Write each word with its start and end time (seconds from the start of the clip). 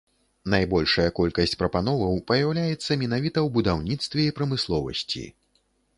Найбольшая 0.53 1.05
колькасць 1.19 1.53
прапановаў 1.59 2.17
паяўляецца 2.31 2.99
менавіта 3.03 3.39
ў 3.47 3.55
будаўніцтве 3.59 4.21
і 4.29 4.35
прамысловасці. 4.41 5.25